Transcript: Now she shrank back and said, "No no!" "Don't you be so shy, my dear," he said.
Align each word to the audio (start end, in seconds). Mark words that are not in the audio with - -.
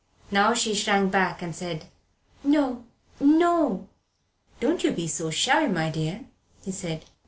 Now 0.31 0.55
she 0.55 0.73
shrank 0.73 1.11
back 1.11 1.43
and 1.43 1.55
said, 1.55 1.85
"No 2.43 2.85
no!" 3.19 3.87
"Don't 4.59 4.83
you 4.83 4.89
be 4.89 5.07
so 5.07 5.29
shy, 5.29 5.67
my 5.67 5.91
dear," 5.91 6.25
he 6.65 6.71
said. 6.71 7.05